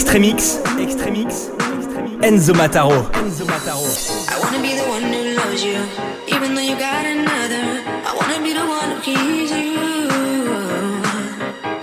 [0.00, 1.50] Extremix, Extremix,
[2.24, 3.04] Enzo Mataro.
[3.20, 3.84] Enzo Mataro.
[4.32, 5.76] I wanna be the one who loves you,
[6.26, 7.84] even though you got another.
[8.08, 9.76] I wanna be the one who keeps you.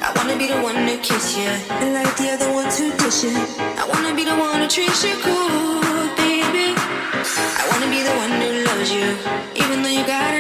[0.02, 1.48] I wanna be the one to kiss you,
[1.80, 3.38] and like the other ones who dish you.
[3.78, 6.74] I wanna be the one who treats you cool, baby.
[6.74, 9.16] I wanna be the one who loves you,
[9.56, 10.34] even though you got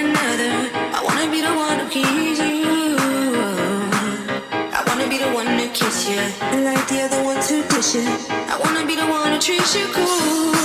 [6.42, 8.08] and like the other ones who dish you.
[8.30, 10.57] I wanna be the one who treats you cool,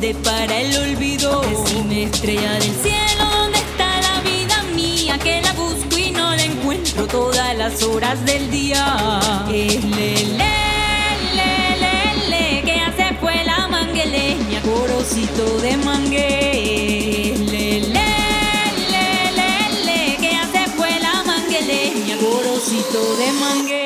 [0.00, 1.42] depara el olvido.
[1.42, 5.18] Decime estrella del cielo, ¿dónde está la vida mía?
[5.18, 9.20] Que la busco y no la encuentro todas las horas del día.
[9.52, 10.48] Es lele,
[11.36, 16.40] lele, que ya se fue la mangueleña, corocito de mangue.
[20.12, 23.79] Es que ya se fue la mangueleña, corocito de mangue.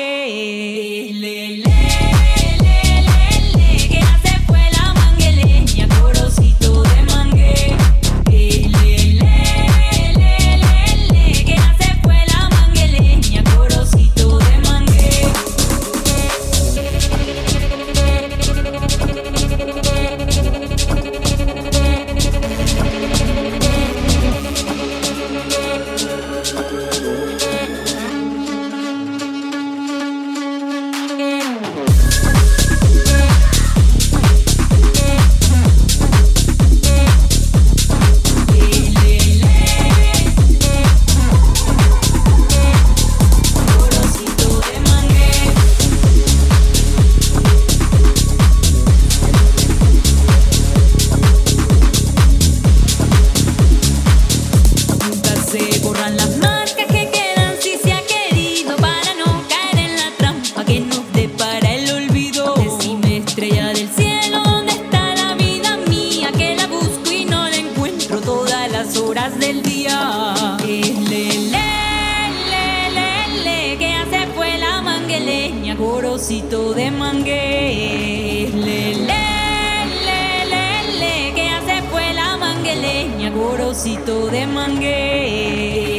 [83.35, 85.94] alborocito de mangué.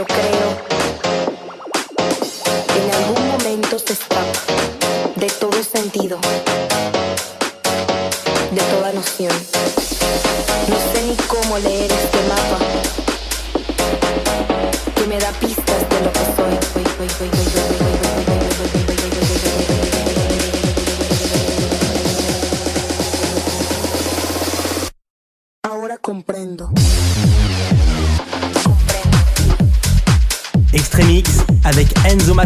[0.00, 0.49] yo creo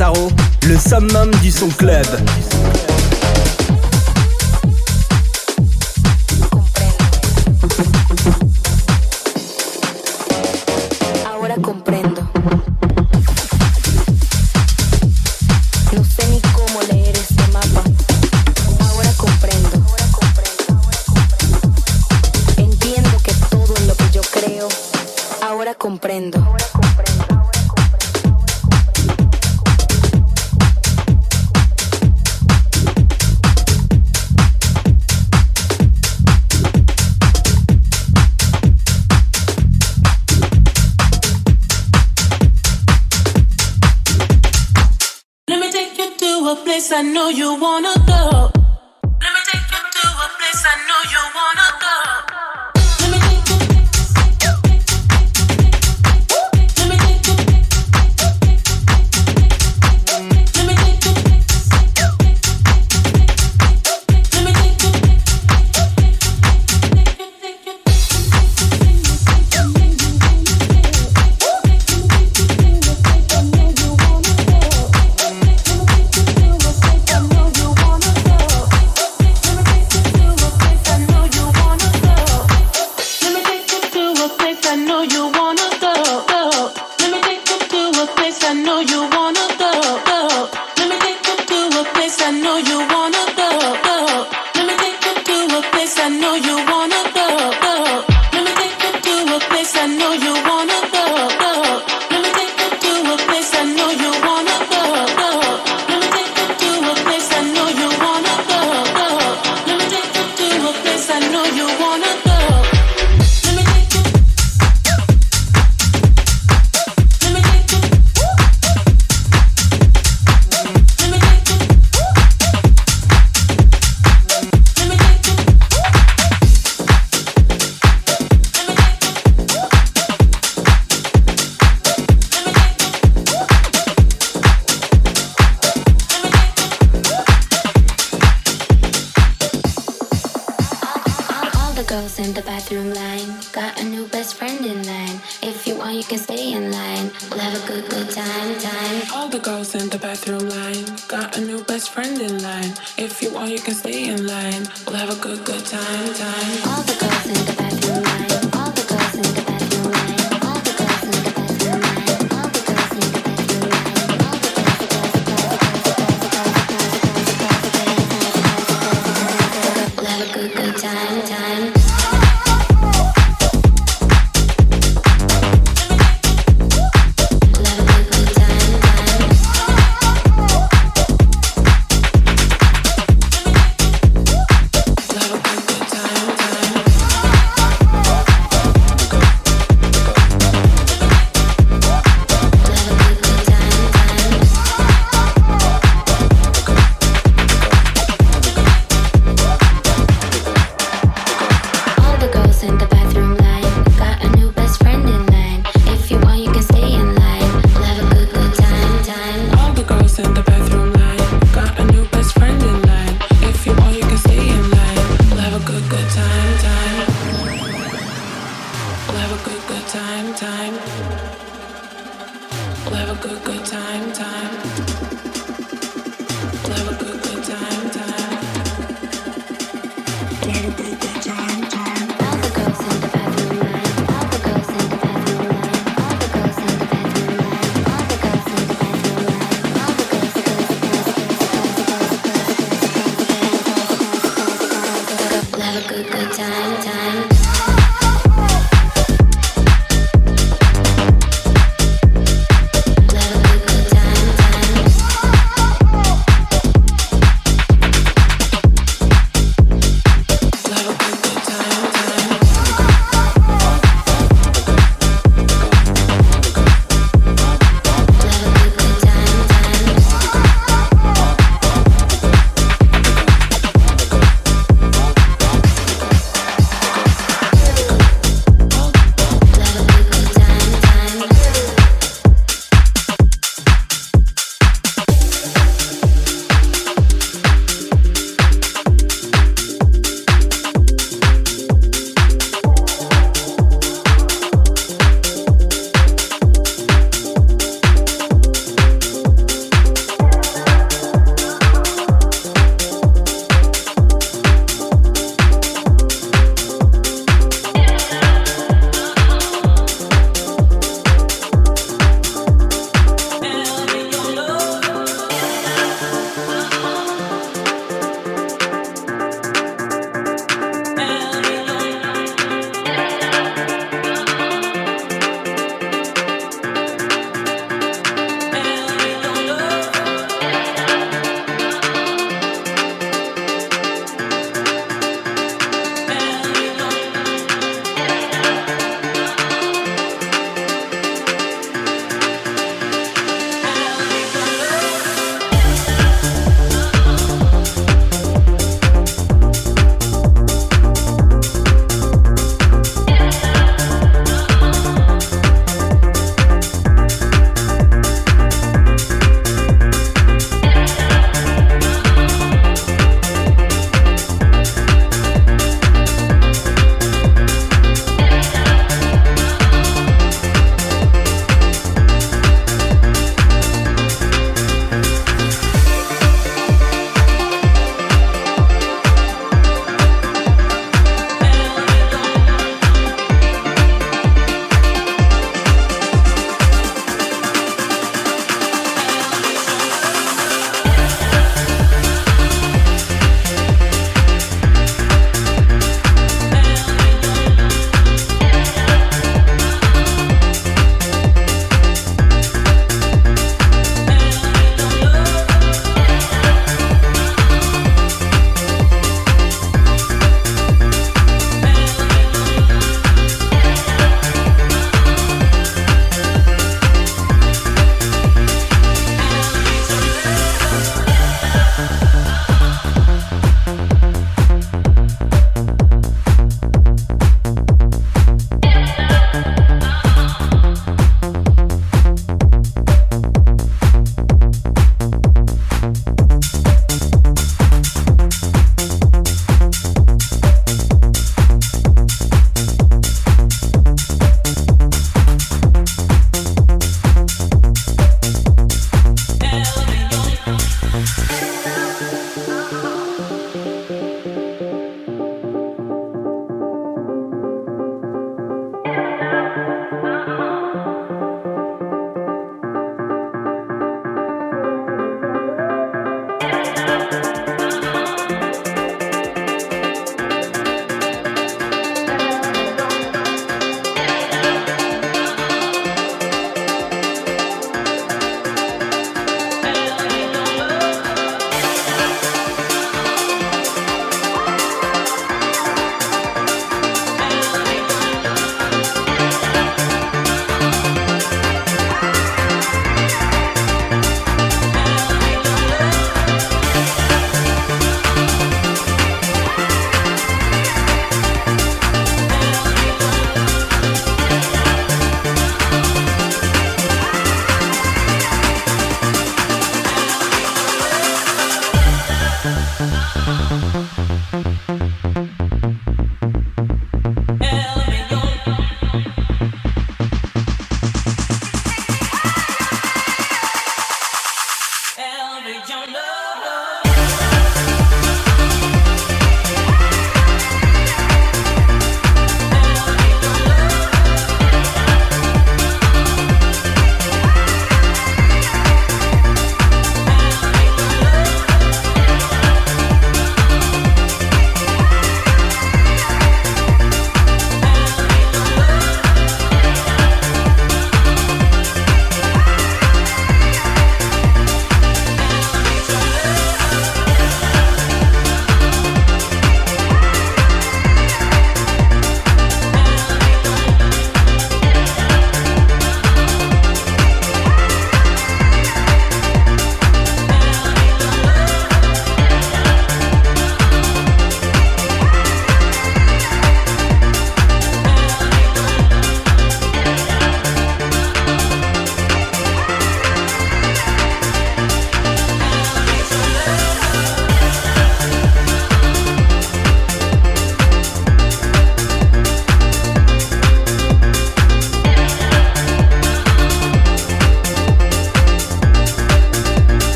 [0.00, 2.06] Le summum du son club.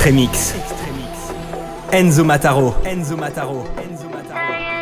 [0.00, 0.54] Extremix.
[1.92, 4.79] Enzo Mataro, Enzo Mataro, Enzo Mataro.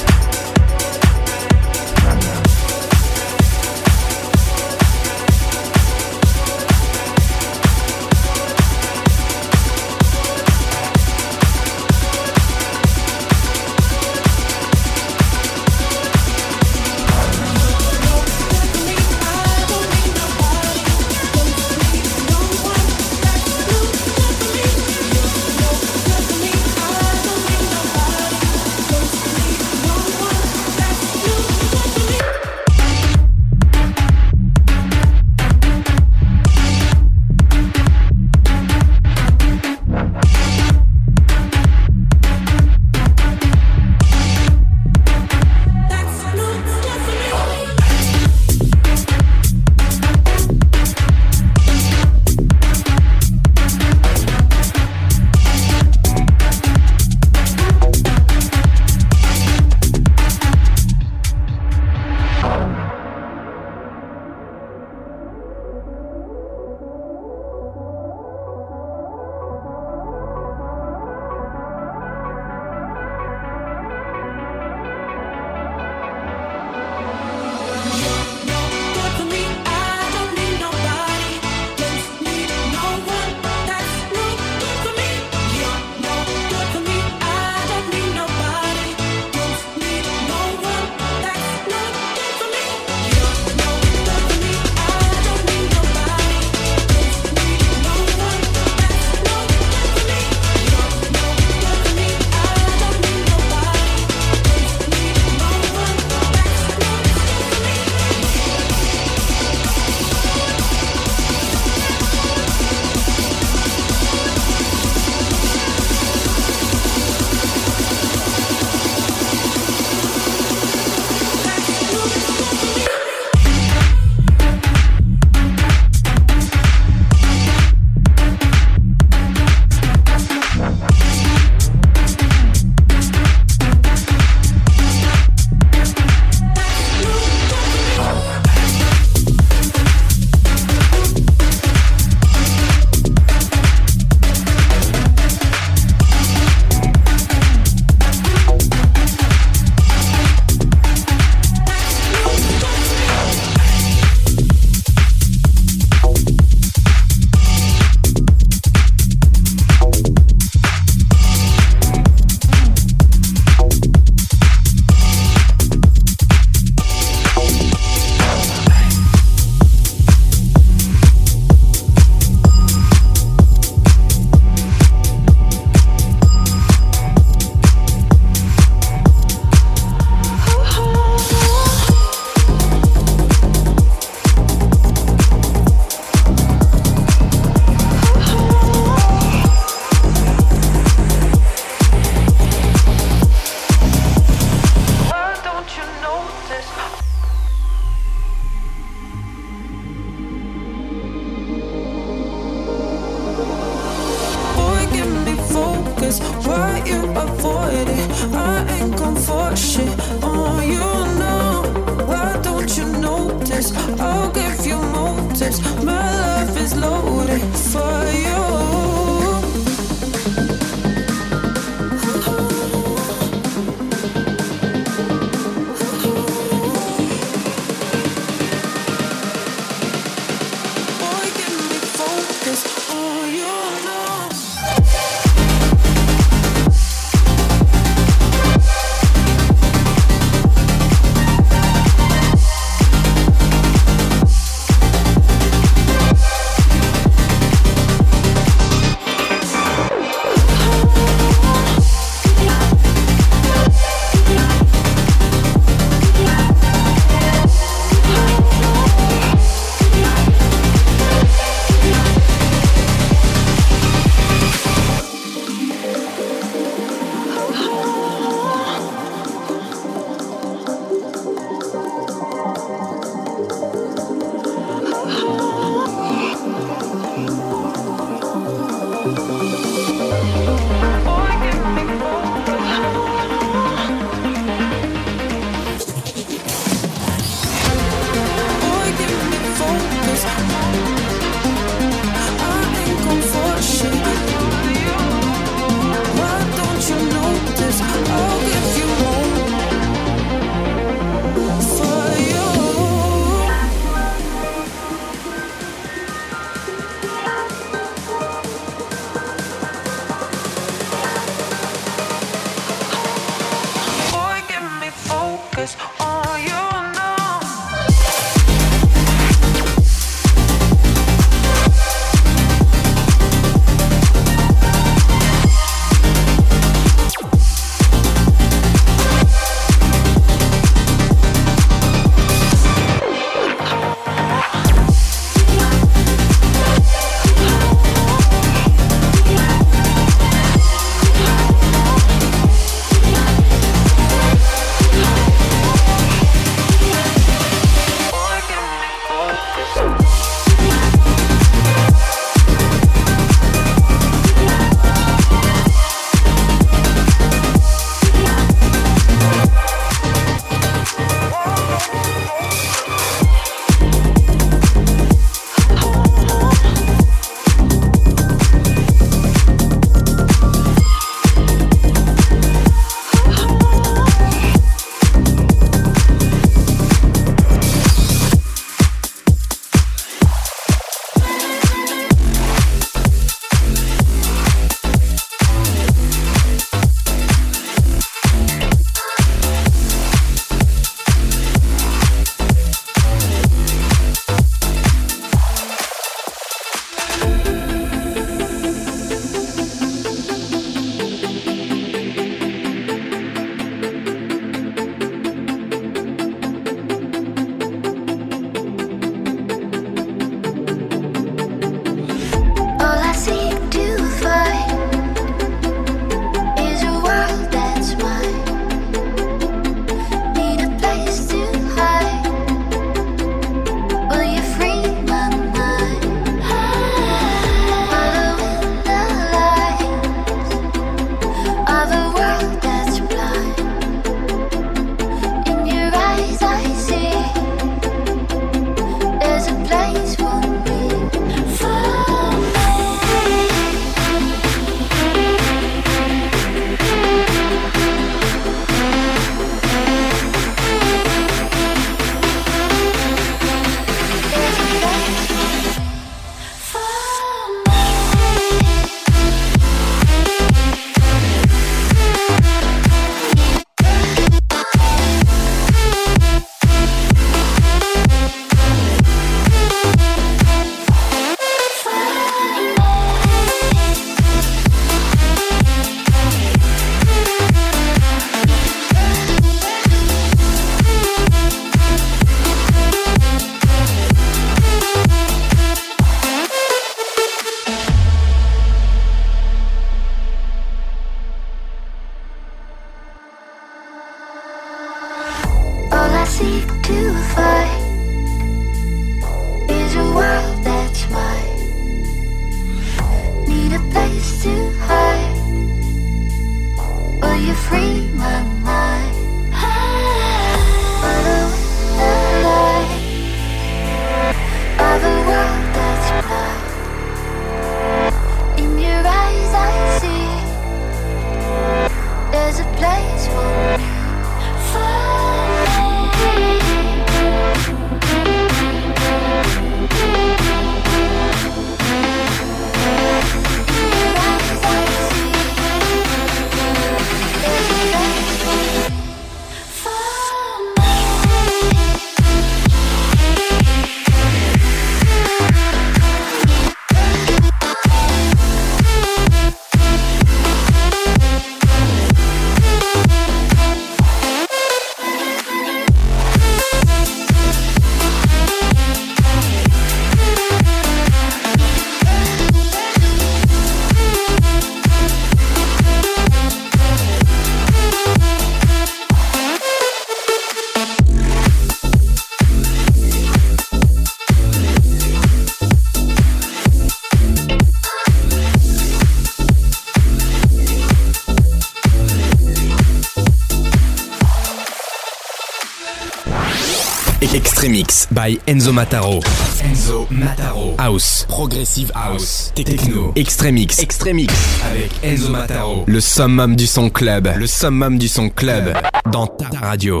[588.14, 589.20] By Enzo Mataro.
[589.60, 590.76] Enzo Mataro.
[590.78, 591.26] House.
[591.28, 592.52] Progressive House.
[592.54, 593.12] Techno.
[593.16, 593.80] Extremix.
[593.80, 594.32] Extremix
[594.64, 595.82] avec Enzo Mataro.
[595.86, 597.28] Le summum du son club.
[597.36, 598.72] Le summum du son club.
[599.10, 600.00] Dans ta radio.